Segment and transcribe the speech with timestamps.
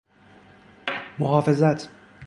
[1.19, 1.89] محافظت